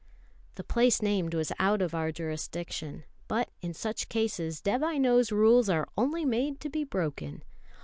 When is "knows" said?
4.99-5.31